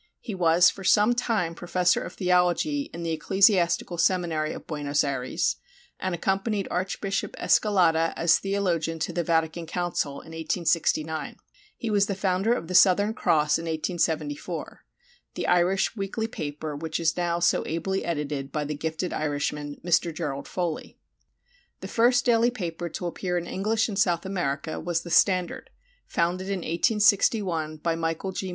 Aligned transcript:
He 0.19 0.33
was 0.33 0.71
for 0.71 0.83
some 0.83 1.13
time 1.13 1.53
professor 1.53 2.01
of 2.01 2.13
theology 2.13 2.89
in 2.91 3.03
the 3.03 3.11
ecclesiastical 3.11 3.99
seminary 3.99 4.51
of 4.51 4.65
Buenos 4.65 5.03
Ayres, 5.03 5.57
and 5.99 6.15
accompanied 6.15 6.67
Archbishop 6.71 7.35
Escalada 7.37 8.11
as 8.15 8.39
theologian 8.39 8.97
to 8.97 9.13
the 9.13 9.23
Vatican 9.23 9.67
Council 9.67 10.13
in 10.13 10.29
1869. 10.31 11.35
He 11.77 11.91
was 11.91 12.07
the 12.07 12.15
founder 12.15 12.51
of 12.51 12.67
the 12.67 12.73
Southern 12.73 13.13
Cross 13.13 13.59
in 13.59 13.65
1874, 13.65 14.83
the 15.35 15.45
Irish 15.45 15.95
weekly 15.95 16.25
paper 16.25 16.75
which 16.75 16.99
is 16.99 17.15
now 17.15 17.37
so 17.37 17.61
ably 17.67 18.03
edited 18.03 18.51
by 18.51 18.63
the 18.65 18.73
gifted 18.73 19.13
Irishman, 19.13 19.79
Mr. 19.85 20.11
Gerald 20.11 20.47
Foley. 20.47 20.97
The 21.81 21.87
first 21.87 22.25
daily 22.25 22.49
paper 22.49 22.89
to 22.89 23.05
appear 23.05 23.37
in 23.37 23.45
English 23.45 23.87
in 23.87 23.95
South 23.95 24.25
America 24.25 24.79
was 24.79 25.03
the 25.03 25.11
Standard, 25.11 25.69
founded 26.07 26.47
in 26.47 26.61
1861 26.61 27.77
by 27.77 27.93
Michael 27.95 28.31
G. 28.31 28.49